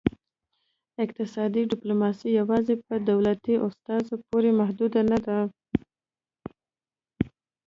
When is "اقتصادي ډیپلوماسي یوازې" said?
1.03-2.75